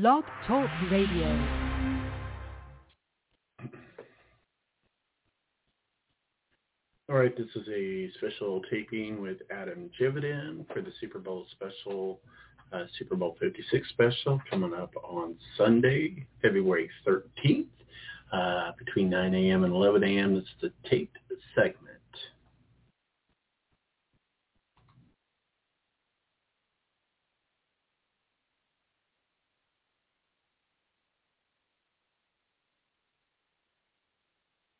[0.00, 1.28] Blog Talk Radio.
[7.08, 12.18] All right, this is a special taping with Adam Jividen for the Super Bowl special,
[12.72, 17.66] uh, Super Bowl 56 special coming up on Sunday, February 13th,
[18.32, 19.62] uh, between 9 a.m.
[19.62, 20.34] and 11 a.m.
[20.34, 21.18] It's the taped
[21.54, 21.93] segment.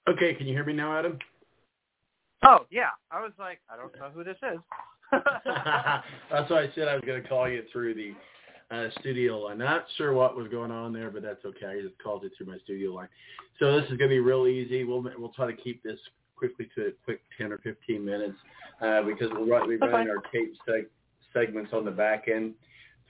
[0.09, 1.19] Okay, can you hear me now, Adam?
[2.47, 4.59] Oh yeah, I was like, I don't know who this is.
[5.13, 8.13] that's why I said I was going to call you through the
[8.71, 9.53] uh, studio line.
[9.53, 11.67] I'm not sure what was going on there, but that's okay.
[11.67, 13.09] I just called you through my studio line.
[13.59, 14.85] So this is going to be real easy.
[14.85, 15.99] We'll we'll try to keep this
[16.37, 18.37] quickly to a quick 10 or 15 minutes
[18.83, 20.87] uh, because we're, we're running our tape seg-
[21.33, 22.55] segments on the back end.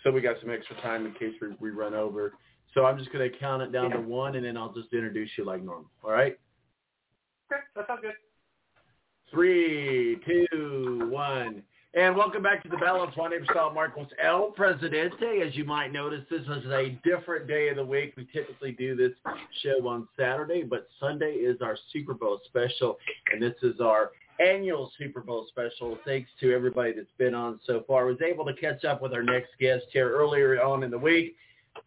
[0.04, 2.34] So we got some extra time in case we, we run over.
[2.74, 3.96] So I'm just going to count it down Yeah.
[3.96, 5.90] to one, and then I'll just introduce you like normal.
[6.04, 6.38] All right?
[7.54, 8.14] Okay, that sounds good.
[9.30, 11.62] Three, two, one.
[11.94, 13.14] And welcome back to the balance.
[13.16, 15.42] My name is Sal Marcos El Presidente.
[15.46, 18.14] As you might notice, this is a different day of the week.
[18.16, 19.12] We typically do this
[19.62, 22.98] show on Saturday, but Sunday is our Super Bowl special,
[23.32, 25.96] and this is our annual Super Bowl special.
[26.04, 28.02] Thanks to everybody that's been on so far.
[28.02, 30.98] I was able to catch up with our next guest here earlier on in the
[30.98, 31.36] week,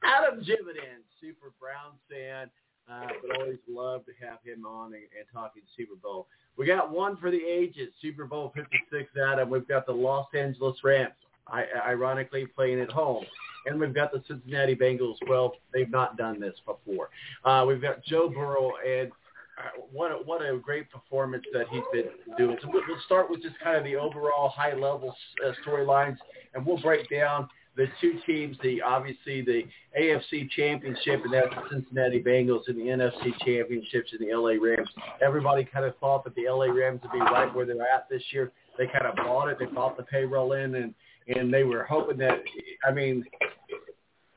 [0.03, 2.49] Adam Jividen, Super Browns fan.
[2.89, 6.27] Uh, but always love to have him on and, and talking Super Bowl.
[6.57, 9.49] We got one for the ages, Super Bowl 56, Adam.
[9.49, 11.13] We've got the Los Angeles Rams,
[11.47, 13.25] I, ironically playing at home.
[13.65, 15.15] And we've got the Cincinnati Bengals.
[15.27, 17.09] Well, they've not done this before.
[17.43, 19.11] Uh, we've got Joe Burrow, and
[19.57, 22.05] uh, what a, what a great performance that he's been
[22.37, 22.57] doing.
[22.61, 25.13] So we'll start with just kind of the overall high-level
[25.45, 26.17] uh, storylines,
[26.53, 29.63] and we'll break down the two teams, the obviously the
[29.99, 34.89] AFC Championship, and that's the Cincinnati Bengals, and the NFC Championships, and the LA Rams.
[35.21, 38.23] Everybody kind of thought that the LA Rams would be right where they're at this
[38.31, 38.51] year.
[38.77, 39.57] They kind of bought it.
[39.59, 40.93] They bought the payroll in, and
[41.27, 42.39] and they were hoping that,
[42.87, 43.25] I mean,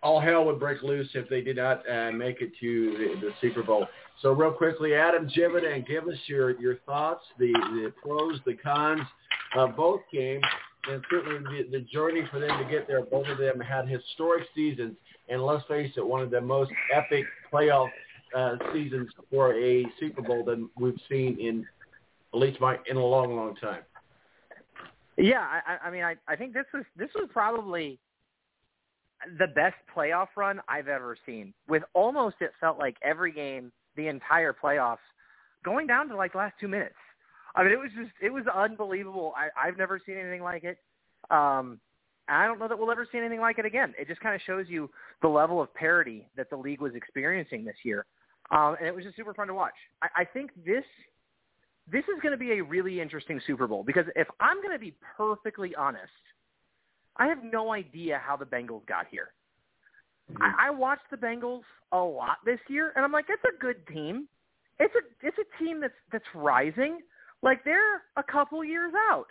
[0.02, 2.90] all hell would break loose if they did not uh, make it to
[3.20, 3.86] the, the Super Bowl.
[4.22, 9.02] So real quickly, Adam Jividen, give us your your thoughts, the the pros, the cons
[9.56, 10.44] of both games,
[10.88, 13.02] and certainly the, the journey for them to get there.
[13.02, 14.96] Both of them had historic seasons,
[15.28, 17.88] and let's face it, one of the most epic playoff
[18.36, 21.66] uh, seasons for a Super Bowl than we've seen in
[22.32, 23.82] at least my in a long, long time.
[25.16, 27.98] Yeah, I, I- mean, I, I think this was this was probably
[29.38, 31.52] the best playoff run I've ever seen.
[31.68, 34.96] With almost, it felt like every game, the entire playoffs,
[35.64, 36.94] going down to like last two minutes.
[37.54, 39.32] I mean, it was just it was unbelievable.
[39.36, 40.78] I, I've never seen anything like it.
[41.30, 41.80] Um,
[42.28, 43.92] I don't know that we'll ever see anything like it again.
[43.98, 44.88] It just kind of shows you
[45.20, 48.06] the level of parity that the league was experiencing this year,
[48.50, 49.74] um, and it was just super fun to watch.
[50.02, 50.84] I, I think this
[51.90, 54.78] this is going to be a really interesting Super Bowl because if I'm going to
[54.78, 56.12] be perfectly honest,
[57.16, 59.32] I have no idea how the Bengals got here.
[60.40, 61.62] I, I watched the Bengals
[61.92, 64.28] a lot this year, and I'm like, it's a good team.
[64.78, 67.00] It's a it's a team that's that's rising.
[67.42, 69.26] Like they're a couple years out,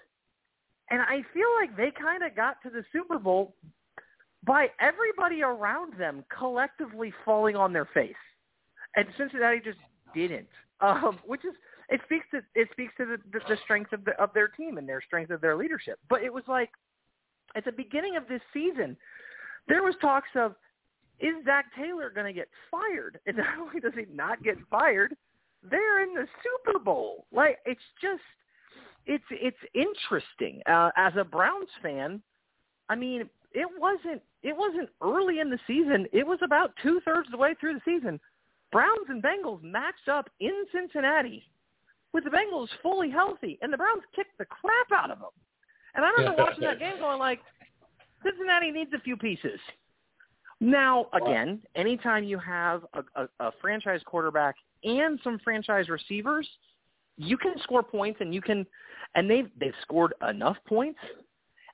[0.89, 3.55] and I feel like they kind of got to the Super Bowl
[4.45, 8.13] by everybody around them collectively falling on their face,
[8.95, 9.79] and Cincinnati just
[10.13, 10.47] didn't.
[10.81, 11.53] Um, which is
[11.89, 14.77] it speaks to it speaks to the, the, the strength of the, of their team
[14.77, 15.99] and their strength of their leadership.
[16.09, 16.69] But it was like
[17.55, 18.95] at the beginning of this season,
[19.67, 20.55] there was talks of
[21.19, 23.19] is Zac Taylor going to get fired?
[23.25, 25.15] And not only does he not get fired,
[25.63, 27.25] they're in the Super Bowl.
[27.31, 28.21] Like it's just
[29.05, 30.61] it's it's interesting.
[30.65, 32.21] Uh, as a Browns fan,
[32.89, 36.07] I mean, it wasn't it wasn't early in the season.
[36.13, 38.19] It was about two thirds of the way through the season.
[38.71, 41.43] Browns and Bengals matched up in Cincinnati
[42.13, 45.29] with the Bengals fully healthy, and the Browns kicked the crap out of them.
[45.95, 47.39] And I remember watching that game going like,
[48.23, 49.59] Cincinnati needs a few pieces.
[50.61, 56.47] Now, again, anytime you have a, a, a franchise quarterback and some franchise receivers,
[57.17, 58.65] you can score points, and you can,
[59.15, 60.99] and they've they've scored enough points.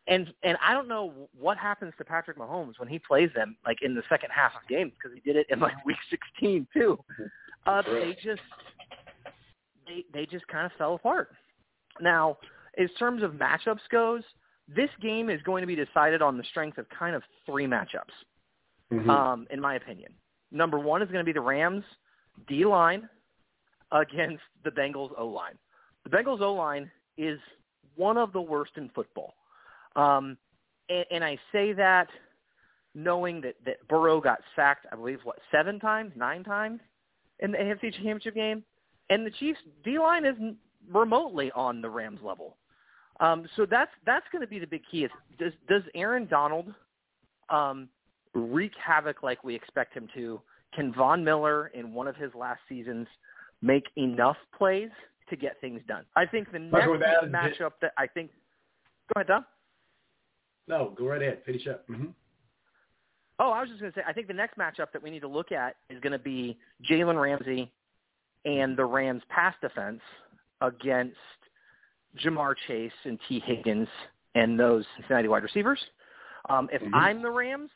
[0.07, 3.77] And and I don't know what happens to Patrick Mahomes when he plays them like
[3.81, 6.99] in the second half of games because he did it in like week 16 too.
[7.65, 8.41] Uh, they just
[9.87, 11.29] they they just kind of fell apart.
[11.99, 12.37] Now,
[12.77, 14.21] in terms of matchups goes,
[14.67, 18.13] this game is going to be decided on the strength of kind of three matchups,
[18.91, 19.09] Mhm.
[19.09, 20.13] um, in my opinion.
[20.51, 21.83] Number one is going to be the Rams
[22.47, 23.09] D line
[23.91, 25.57] against the Bengals O line.
[26.03, 27.39] The Bengals O line is
[27.95, 29.33] one of the worst in football,
[29.95, 30.37] um,
[30.89, 32.09] and, and I say that
[32.93, 36.79] knowing that that Burrow got sacked, I believe what seven times, nine times
[37.39, 38.63] in the AFC Championship game,
[39.09, 40.57] and the Chiefs D line isn't
[40.91, 42.57] remotely on the Rams level.
[43.19, 45.05] Um, so that's that's going to be the big key.
[45.05, 46.73] Is does does Aaron Donald
[47.49, 47.89] um,
[48.35, 50.41] wreak havoc like we expect him to?
[50.73, 53.07] Can Von Miller in one of his last seasons
[53.61, 54.89] make enough plays
[55.29, 56.05] to get things done?
[56.15, 56.87] I think the next
[57.25, 58.31] matchup that I think.
[59.13, 59.45] Go ahead, Tom.
[60.67, 61.41] No, go right ahead.
[61.45, 61.87] Finish up.
[61.87, 62.07] Mm-hmm.
[63.37, 65.19] Oh, I was just going to say, I think the next matchup that we need
[65.19, 66.57] to look at is going to be
[66.89, 67.71] Jalen Ramsey
[68.45, 70.01] and the Rams' pass defense
[70.61, 71.17] against
[72.23, 73.89] Ja'Marr Chase and Tee Higgins
[74.35, 75.79] and those Cincinnati wide receivers.
[76.49, 76.95] Um, if mm-hmm.
[76.95, 77.69] I'm the Rams,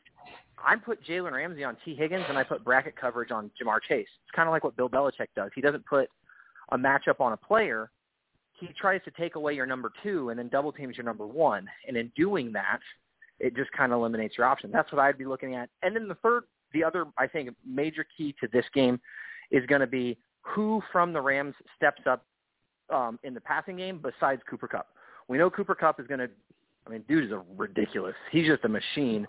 [0.66, 4.08] I put Jalen Ramsey on Tee Higgins and I put bracket coverage on Ja'Marr Chase.
[4.24, 5.52] It's kind of like what Bill Belichick does.
[5.56, 6.10] He doesn't put
[6.72, 7.92] a matchup on a player.
[8.60, 11.68] He tries to take away your number two and then double teams your number one.
[11.88, 12.80] And in doing that,
[13.40, 14.70] it just kind of eliminates your option.
[14.72, 15.70] That's what I'd be looking at.
[15.82, 19.00] And then the third, the other, I think, major key to this game
[19.52, 22.26] is going to be who from the Rams steps up
[22.94, 24.88] um, in the passing game besides Cooper Kupp.
[25.28, 26.30] We know Cooper Kupp is going to.
[26.88, 28.16] I mean, dude is a ridiculous.
[28.32, 29.26] He's just a machine.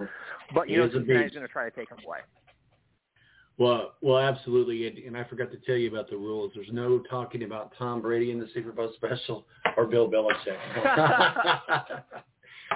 [0.54, 2.18] But you know, Cincinnati's going to try to take him away.
[3.58, 5.04] Well, well, absolutely.
[5.06, 6.52] And I forgot to tell you about the rules.
[6.54, 9.44] There's no talking about Tom Brady in the Super Bowl special
[9.76, 10.56] or Bill Belichick.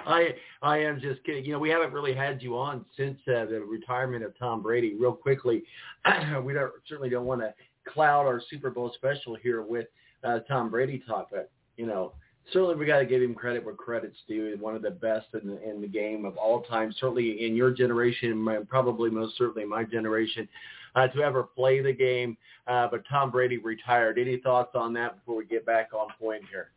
[0.07, 1.45] I I am just kidding.
[1.45, 4.95] You know, we haven't really had you on since uh, the retirement of Tom Brady.
[4.95, 5.63] Real quickly,
[6.45, 7.55] we don't, certainly don't want to
[7.91, 9.87] cloud our Super Bowl special here with
[10.23, 12.13] uh, Tom Brady talk, but you know,
[12.53, 14.57] certainly we got to give him credit where credit's due.
[14.61, 17.71] One of the best in the, in the game of all time, certainly in your
[17.71, 20.49] generation, and probably most certainly my generation,
[20.95, 22.37] uh, to ever play the game.
[22.67, 24.19] Uh, but Tom Brady retired.
[24.19, 26.71] Any thoughts on that before we get back on point here?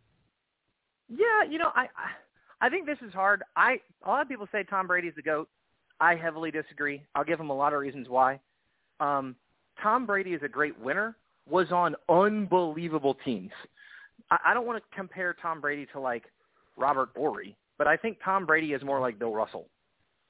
[1.10, 1.88] Yeah, you know, I
[2.60, 3.44] I think this is hard.
[3.56, 5.50] I a lot of people say Tom Brady's the goat.
[6.00, 7.02] I heavily disagree.
[7.16, 8.40] I'll give him a lot of reasons why.
[9.00, 9.36] Um,
[9.81, 11.16] Tom Brady is a great winner.
[11.50, 13.52] Was on unbelievable teams.
[14.31, 16.24] I, I don't want to compare Tom Brady to like
[16.75, 19.68] Robert Horry, but I think Tom Brady is more like Bill Russell.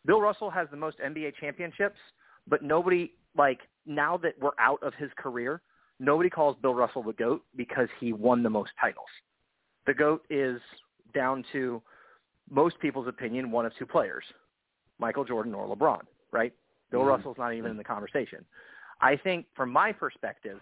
[0.06, 1.98] Bill Russell has the most NBA championships,
[2.48, 5.62] but nobody like now that we're out of his career,
[6.00, 9.08] nobody calls Bill Russell the GOAT because he won the most titles.
[9.86, 10.60] The GOAT is
[11.14, 11.82] down to
[12.50, 14.24] most people's opinion, one of two players,
[15.00, 16.02] Michael Jordan or LeBron,
[16.32, 16.54] right?
[16.92, 17.10] Bill mm-hmm.
[17.10, 18.46] Russell's not even in the conversation.
[19.02, 20.60] I think from my perspective,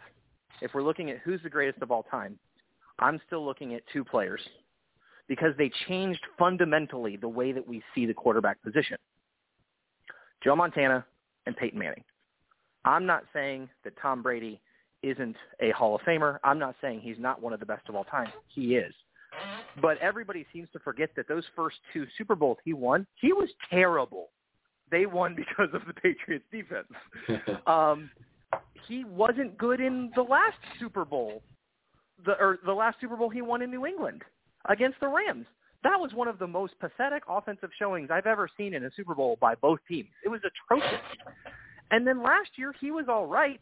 [0.62, 2.38] if we're looking at who's the greatest of all time,
[3.00, 4.42] I'm still looking at two players
[5.28, 8.98] because they changed fundamentally the way that we see the quarterback position.
[10.44, 11.06] Joe Montana
[11.46, 12.04] and Peyton Manning.
[12.86, 14.62] I'm not saying that Tom Brady
[15.02, 16.38] isn't a Hall of Famer.
[16.44, 18.28] I'm not saying he's not one of the best of all time.
[18.48, 18.94] He is.
[19.82, 23.50] But everybody seems to forget that those first two Super Bowls he won, he was
[23.70, 24.30] terrible.
[24.92, 26.88] They won because of the Patriots defense.
[27.68, 28.10] um,
[28.88, 31.42] he wasn't good in the last Super Bowl,
[32.24, 34.24] the or the last Super Bowl he won in New England
[34.70, 35.46] against the Rams.
[35.84, 39.14] That was one of the most pathetic offensive showings I've ever seen in a Super
[39.14, 40.10] Bowl by both teams.
[40.24, 41.02] It was atrocious.
[41.92, 43.60] And then last year he was all right,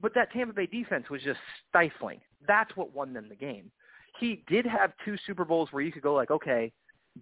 [0.00, 2.20] but that Tampa Bay defense was just stifling.
[2.46, 3.70] That's what won them the game
[4.18, 6.72] he did have two Super Bowls where you could go like, okay,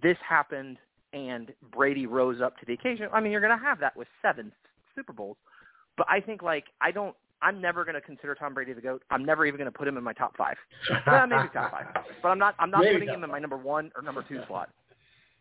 [0.03, 0.79] this happened
[1.13, 3.09] and Brady rose up to the occasion.
[3.13, 4.53] I mean, you're going to have that with seven
[4.95, 5.37] Super Bowls.
[5.97, 9.03] But I think like I don't I'm never going to consider Tom Brady the goat.
[9.11, 10.57] I'm never even going to put him in my top five.
[11.07, 11.87] well, maybe top five,
[12.23, 12.55] but I'm not.
[12.59, 14.71] I'm not maybe putting him in my number one or number two slot.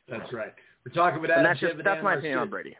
[0.10, 0.54] That's right.
[0.86, 2.76] We're talking about and that's just that's my opinion on Brady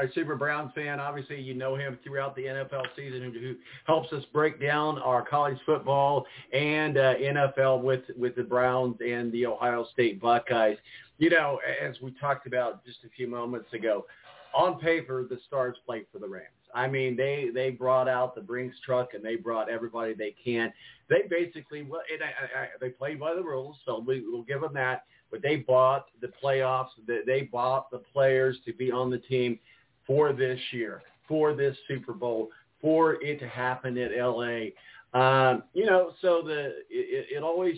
[0.00, 0.98] our Super Browns fan.
[0.98, 3.54] Obviously, you know him throughout the NFL season, who, who
[3.86, 9.30] helps us break down our college football and uh, NFL with with the Browns and
[9.32, 10.78] the Ohio State Buckeyes.
[11.18, 14.06] You know, as we talked about just a few moments ago,
[14.54, 16.46] on paper, the Stars play for the Rams.
[16.74, 20.72] I mean, they they brought out the Brinks truck and they brought everybody they can.
[21.08, 24.60] They basically well, it, I, I, they played by the rules, so we will give
[24.60, 25.04] them that.
[25.30, 26.88] But they bought the playoffs.
[27.06, 29.58] They bought the players to be on the team
[30.06, 32.50] for this year, for this Super Bowl,
[32.80, 34.70] for it to happen at LA.
[35.12, 37.76] Um, you know, so the it, it always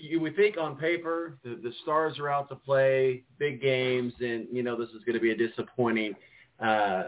[0.00, 4.46] you would think on paper the, the stars are out to play big games, and
[4.52, 6.14] you know this is going to be a disappointing
[6.62, 7.02] uh,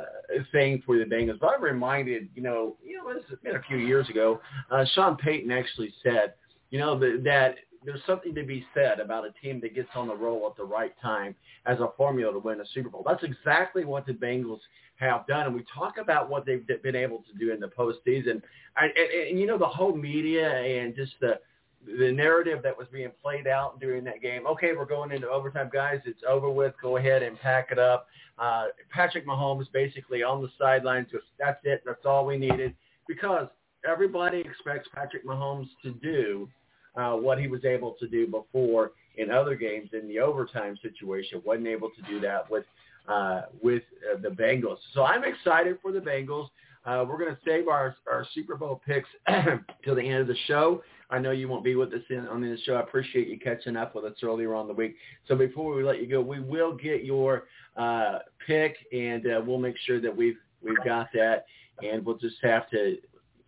[0.53, 1.39] thing for the Bengals.
[1.39, 4.41] But I'm reminded, you know, you know, it's been a few years ago.
[4.71, 6.35] Uh, Sean Payton actually said,
[6.71, 10.09] you know, that, that there's something to be said about a team that gets on
[10.09, 11.35] the roll at the right time
[11.67, 13.05] as a formula to win a Super Bowl.
[13.07, 14.61] That's exactly what the Bengals
[14.97, 18.41] have done, and we talk about what they've been able to do in the postseason.
[18.77, 21.39] And, and, and you know, the whole media and just the
[21.87, 24.47] the narrative that was being played out during that game.
[24.47, 26.01] Okay, we're going into overtime, guys.
[26.07, 26.75] It's over with.
[26.81, 28.07] Go ahead and pack it up.
[28.39, 31.09] Uh, Patrick Mahomes basically on the sidelines.
[31.11, 31.83] Just that's it.
[31.85, 32.75] That's all we needed
[33.07, 33.49] because
[33.89, 36.49] everybody expects Patrick Mahomes to do
[36.97, 41.41] uh, what he was able to do before in other games in the overtime situation.
[41.45, 42.65] wasn't able to do that with
[43.09, 44.79] uh, with uh, the Bengals.
[44.95, 46.49] So I'm excited for the Bengals.
[46.87, 49.09] Uh, we're going to save our, our Super Bowl picks
[49.85, 50.83] till the end of the show.
[51.15, 52.75] I know you won't be with us in, on the show.
[52.75, 54.97] I appreciate you catching up with us earlier on the week.
[55.29, 57.45] So before we let you go, we will get your
[57.77, 61.45] uh, pick, and uh, we'll make sure that we've we've got that,
[61.85, 62.97] and we'll just have to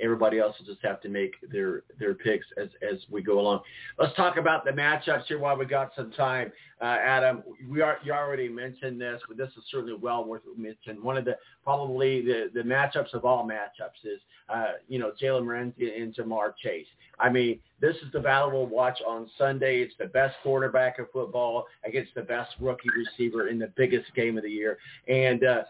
[0.00, 3.60] everybody else will just have to make their their picks as as we go along.
[3.98, 6.52] Let's talk about the matchups here while we got some time.
[6.80, 11.02] Uh, Adam, we are you already mentioned this, but this is certainly well worth mentioning.
[11.02, 15.46] One of the probably the the matchups of all matchups is uh, you know Jalen
[15.46, 16.86] Ramsey and Ja'Marr Chase.
[17.18, 19.80] I mean, this is the battle we'll watch on Sunday.
[19.80, 24.36] It's the best quarterback of football against the best rookie receiver in the biggest game
[24.36, 25.62] of the year, and uh,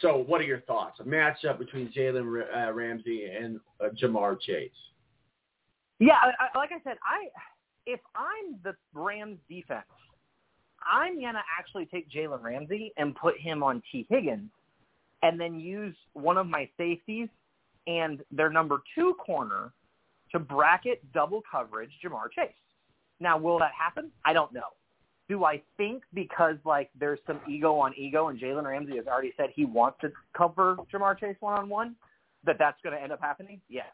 [0.00, 1.00] so what are your thoughts?
[1.00, 4.70] A matchup between Jalen uh, Ramsey and uh, Ja'Marr Chase.
[5.98, 7.28] Yeah, I, I, like I said, I
[7.86, 9.86] if I'm the Rams defense,
[10.90, 14.50] I'm gonna actually take Jalen Ramsey and put him on Tee Higgins,
[15.22, 17.28] and then use one of my safeties
[17.86, 19.72] and their number two corner
[20.32, 22.52] to bracket double coverage Ja'Marr Chase.
[23.20, 24.12] Now, will that happen?
[24.24, 24.77] I don't know
[25.28, 29.32] do I think because like there's some ego on ego and Jalen Ramsey has already
[29.36, 31.96] said he wants to cover Ja'Marr Chase one on one
[32.44, 33.60] that that's going to end up happening?
[33.68, 33.86] Yes.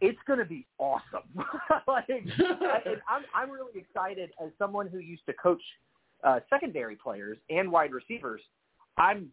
[0.00, 1.22] It's going to be awesome.
[1.86, 2.08] like,
[3.08, 5.62] I'm I'm really excited as someone who used to coach
[6.24, 8.40] uh, secondary players and wide receivers.
[8.96, 9.32] I'm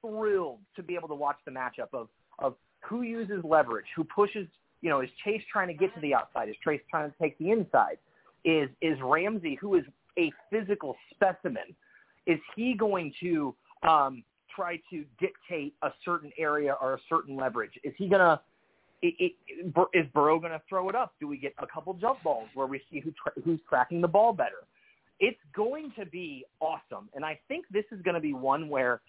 [0.00, 2.08] thrilled to be able to watch the matchup of
[2.38, 4.46] of who uses leverage, who pushes.
[4.80, 6.48] You know, is Chase trying to get to the outside?
[6.48, 7.98] Is Chase trying to take the inside?
[8.44, 9.84] Is is Ramsey, who is
[10.18, 11.74] a physical specimen,
[12.26, 14.22] is he going to um,
[14.54, 17.72] try to dictate a certain area or a certain leverage?
[17.84, 18.40] Is he gonna
[19.02, 21.14] it, it, is Burrow going to throw it up?
[21.20, 24.08] Do we get a couple jump balls where we see who tra- who's tracking the
[24.08, 24.64] ball better?
[25.18, 29.00] It's going to be awesome, and I think this is going to be one where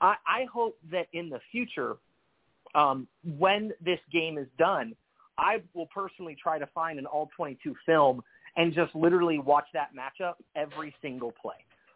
[0.00, 1.96] I, I hope that in the future,
[2.74, 4.94] um, when this game is done,
[5.38, 8.22] I will personally try to find an all 22 film
[8.58, 11.54] and just literally watch that matchup every single play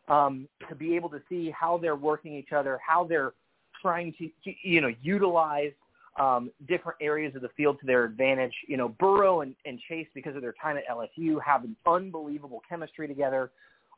[0.09, 3.33] um, to be able to see how they're working each other, how they're
[3.83, 4.31] trying to,
[4.63, 5.73] you know, utilize
[6.19, 8.53] um, different areas of the field to their advantage.
[8.69, 12.63] You know, Burrow and, and Chase, because of their time at LSU, have an unbelievable
[12.69, 13.51] chemistry together.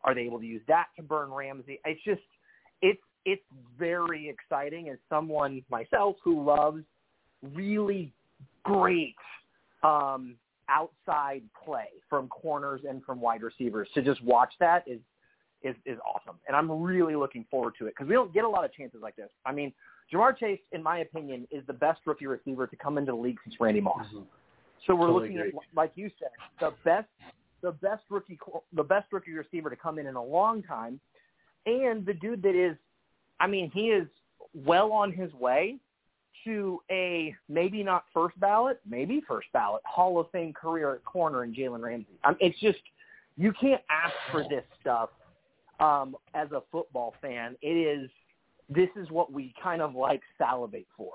[0.03, 1.81] Are they able to use that to burn Ramsey?
[1.85, 2.23] It's just,
[2.83, 3.43] it's it's
[3.79, 6.83] very exciting as someone myself who loves
[7.55, 8.13] really
[8.65, 9.17] great
[9.83, 10.37] um,
[10.69, 13.89] outside play from corners and from wide receivers.
[13.95, 15.01] To just watch that is
[15.63, 18.49] is is awesome, and I'm really looking forward to it because we don't get a
[18.49, 19.31] lot of chances like this.
[19.47, 19.73] I mean,
[20.13, 23.39] Ja'Marr Chase, in my opinion, is the best rookie receiver to come into the league
[23.45, 24.07] since Randy Moss.
[24.09, 24.25] Mm-hmm.
[24.87, 26.29] So we're totally looking at, like you said,
[26.61, 27.09] the best
[27.63, 28.39] the best rookie
[28.75, 31.01] the best rookie receiver to come in in a long time,
[31.67, 32.77] and the dude that is,
[33.41, 34.07] I mean, he is
[34.55, 35.79] well on his way
[36.45, 41.45] to a maybe not first ballot, maybe first ballot Hall of Fame career at corner
[41.45, 42.19] in Jalen Ramsey.
[42.41, 42.79] It's just
[43.37, 45.11] you can't ask for this stuff
[45.81, 47.57] um, as a football fan.
[47.63, 48.11] It is
[48.69, 51.13] this is what we kind of like salivate for.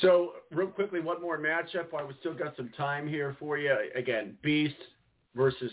[0.00, 3.76] So, real quickly, one more matchup I we still got some time here for you.
[3.94, 4.74] Again, Beast
[5.36, 5.70] versus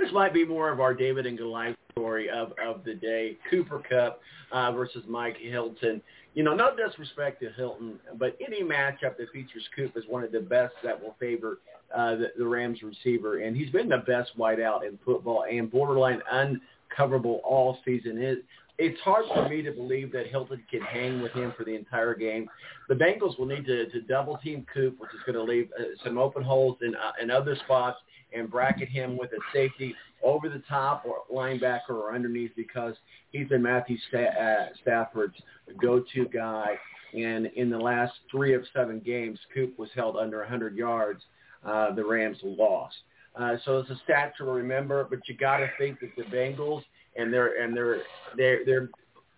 [0.00, 3.36] this might be more of our David and Goliath story of, of the day.
[3.50, 4.20] Cooper Kupp
[4.52, 6.00] uh, versus Mike Hilton.
[6.34, 10.32] You know, no disrespect to Hilton, but any matchup that features Coop is one of
[10.32, 11.58] the best that will favor
[11.94, 13.40] uh, the, the Rams receiver.
[13.40, 18.18] And he's been the best wideout in football and borderline uncoverable all season.
[18.18, 18.44] It,
[18.80, 22.14] it's hard for me to believe that Hilton can hang with him for the entire
[22.14, 22.48] game.
[22.88, 25.84] The Bengals will need to, to double team Coop, which is going to leave uh,
[26.02, 27.98] some open holes in, uh, in other spots
[28.32, 29.94] and bracket him with a safety
[30.24, 32.94] over the top or linebacker or underneath because
[33.32, 35.36] he's been Matthew uh, Stafford's
[35.80, 36.78] go-to guy.
[37.12, 41.20] And in the last three of seven games, Coop was held under 100 yards.
[41.64, 42.96] Uh, the Rams lost.
[43.36, 46.82] Uh, so it's a stat to remember, but you got to think that the Bengals
[47.16, 47.98] and they're and they're
[48.36, 48.88] they're they're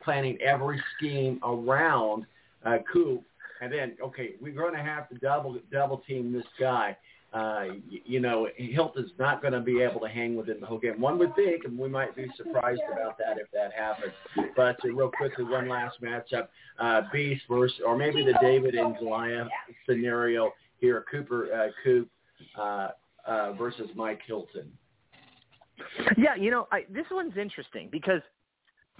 [0.02, 2.26] planning every scheme around
[2.64, 3.22] uh, Coop.
[3.60, 6.96] And then, okay, we're going to have to double double team this guy
[7.32, 11.00] uh, you know, Hilton's not going to be able to hang within the whole game.
[11.00, 14.12] One would think, and we might be surprised about that if that happens.
[14.54, 16.48] But uh, real quickly, one last matchup,
[16.78, 19.48] uh, Beast versus, or maybe the David and Goliath
[19.88, 22.08] scenario here, Cooper uh, Coop
[22.58, 22.88] uh,
[23.26, 24.70] uh, versus Mike Hilton.
[26.16, 28.20] Yeah, you know, I, this one's interesting because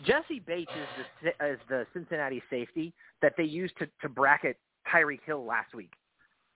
[0.05, 4.57] Jessie Bates is the, is the Cincinnati safety that they used to, to bracket
[4.93, 5.93] Tyreek Hill last week.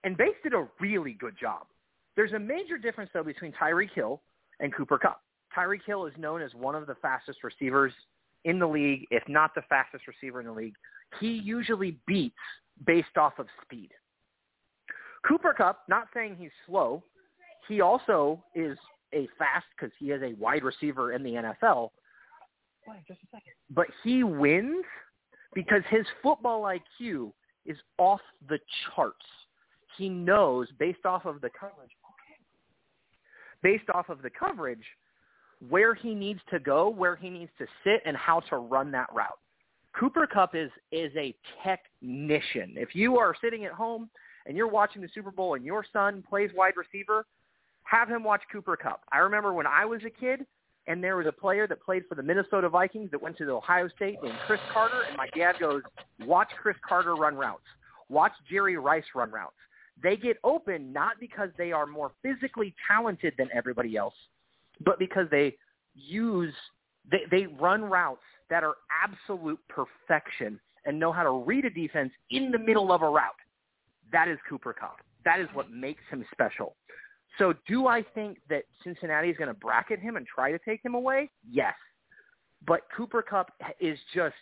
[0.03, 1.67] And Bates did a really good job.
[2.15, 4.21] There's a major difference, though, between Tyreek Hill
[4.59, 5.21] and Cooper Kupp.
[5.55, 7.93] Tyreek Hill is known as one of the fastest receivers
[8.45, 10.75] in the league, if not the fastest receiver in the league.
[11.19, 12.35] He usually beats
[12.85, 13.89] based off of speed.
[15.27, 17.03] Cooper Kupp, not saying he's slow,
[17.67, 18.77] he also is
[19.13, 21.89] a fast because he is a wide receiver in the NFL.
[22.87, 23.53] Wait, just a second.
[23.69, 24.85] But he wins
[25.53, 27.31] because his football IQ
[27.65, 28.59] is off the
[28.95, 29.25] charts.
[29.97, 31.91] He knows based off of the coverage.
[33.63, 34.85] Based off of the coverage,
[35.67, 39.07] where he needs to go, where he needs to sit, and how to run that
[39.13, 39.39] route.
[39.99, 41.33] Cooper Kupp is is a
[41.63, 42.73] technician.
[42.75, 44.09] If you are sitting at home
[44.45, 47.25] and you're watching the Super Bowl and your son plays wide receiver,
[47.89, 49.01] have him watch Cooper Kupp.
[49.11, 50.45] I remember when I was a kid
[50.87, 53.51] and there was a player that played for the Minnesota Vikings that went to the
[53.51, 55.81] Ohio State named Cris Carter, and my dad goes,
[56.25, 57.63] watch Cris Carter run routes.
[58.09, 59.55] Watch Jerry Rice run routes.
[60.01, 64.13] They get open not because they are more physically talented than everybody else,
[64.85, 65.55] but because they
[65.95, 66.53] use
[67.09, 72.11] they, they run routes that are absolute perfection and know how to read a defense
[72.29, 73.31] in the middle of a route.
[74.11, 74.97] That is Cooper Kupp.
[75.25, 76.75] That is what makes him special.
[77.37, 80.83] So do I think that Cincinnati is going to bracket him and try to take
[80.83, 81.29] him away?
[81.49, 81.73] Yes.
[82.65, 84.35] But Cooper Kupp is just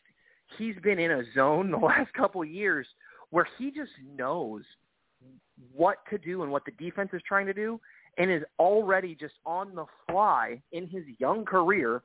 [0.58, 2.88] he's been in a zone the last couple of years
[3.32, 4.64] where he just knows
[5.74, 7.80] what to do and what the defense is trying to do
[8.18, 12.04] and is already just on the fly in his young career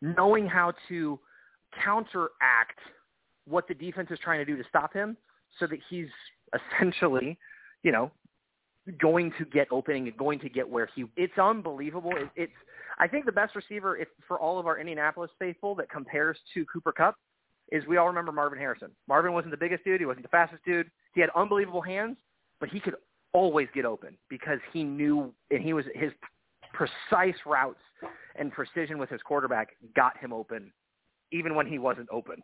[0.00, 1.18] knowing how to
[1.82, 2.78] counteract
[3.46, 5.16] what the defense is trying to do to stop him
[5.58, 6.08] so that he's
[6.76, 7.38] essentially,
[7.82, 8.10] you know,
[9.00, 12.12] going to get opening and going to get where he it's unbelievable.
[12.16, 12.52] It, it's
[12.98, 16.64] I think the best receiver if for all of our Indianapolis faithful that compares to
[16.66, 17.16] Cooper Kupp
[17.70, 18.90] is we all remember Marvin Harrison.
[19.08, 20.90] Marvin wasn't the biggest dude, he wasn't the fastest dude.
[21.14, 22.16] He had unbelievable hands,
[22.60, 22.96] but he could
[23.32, 26.12] always get open because he knew and he was his
[26.74, 27.80] precise routes
[28.36, 30.72] and precision with his quarterback got him open
[31.32, 32.42] even when he wasn't open.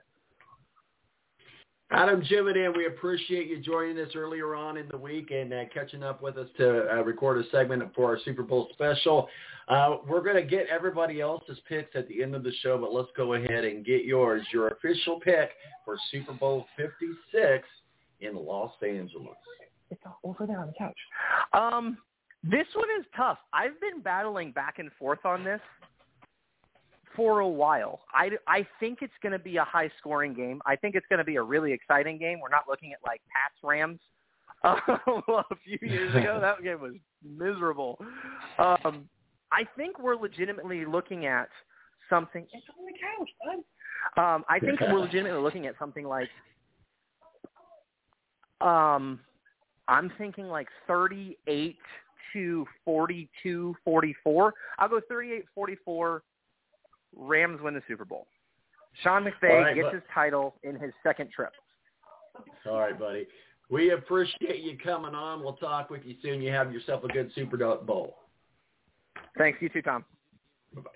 [1.90, 6.02] Adam Jividen, we appreciate you joining us earlier on in the week and uh, catching
[6.02, 9.26] up with us to uh, record a segment for our Super Bowl special.
[9.68, 12.92] Uh, we're going to get everybody else's picks at the end of the show, but
[12.92, 15.50] let's go ahead and get yours, your official pick
[15.86, 17.66] for Super Bowl 56
[18.20, 19.36] in Los Angeles.
[19.90, 20.98] It's over there on the couch.
[21.54, 21.96] Um,
[22.44, 23.38] this one is tough.
[23.54, 25.60] I've been battling back and forth on this
[27.18, 28.02] for a while.
[28.14, 30.62] I, I think it's going to be a high scoring game.
[30.64, 32.38] I think it's going to be a really exciting game.
[32.40, 33.98] We're not looking at like Pats Rams
[34.64, 36.38] um, a few years ago.
[36.40, 36.94] That game was
[37.28, 37.98] miserable.
[38.58, 39.08] Um,
[39.50, 41.48] I think we're legitimately looking at
[42.08, 42.46] something.
[42.52, 44.22] It's on the couch, bud.
[44.22, 46.28] Um, I think we're legitimately looking at something like.
[48.60, 49.18] Um,
[49.88, 51.76] I'm thinking like 38
[52.32, 54.54] to 42, 44.
[54.78, 56.22] I'll go 38, 44
[57.16, 58.26] Rams win the Super Bowl.
[59.02, 61.52] Sean McVay right, gets but, his title in his second trip.
[62.66, 63.26] All right, buddy.
[63.70, 65.40] We appreciate you coming on.
[65.42, 66.40] We'll talk with you soon.
[66.40, 68.16] You have yourself a good Super Bowl.
[69.36, 69.58] Thanks.
[69.60, 70.04] You too, Tom.
[70.74, 70.90] Bye-bye.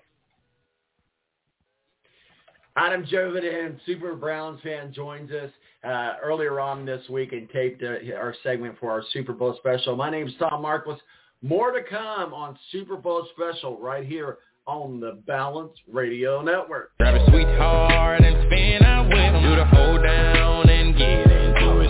[2.75, 5.51] Adam Jividen, Super Browns fan, joins us
[5.83, 9.95] uh, earlier on this week and taped uh, our segment for our Super Bowl special.
[9.95, 10.99] My name is Tom Marquis.
[11.43, 16.91] More to come on Super Bowl special right here on the Balance Radio Network.
[16.99, 19.43] Grab a sweetheart and spin out with them.
[19.43, 21.89] Do the hold down and get into it.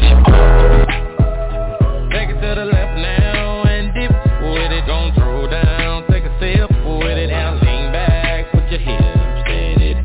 [2.11, 4.87] Take it to the left now and dip with it.
[4.87, 7.29] Gon' throw down, take a sip with it.
[7.29, 9.95] Now lean back, put your hips steady.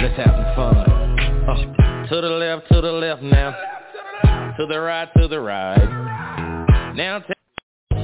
[0.00, 0.76] Let's have some fun.
[1.48, 3.54] Uh, to the left, to the left now.
[4.56, 6.94] To the right, to the right.
[6.94, 7.39] Now take